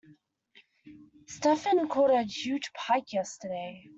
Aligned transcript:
Stephen 1.27 1.87
caught 1.87 2.09
a 2.09 2.23
huge 2.23 2.73
pike 2.73 3.13
yesterday 3.13 3.83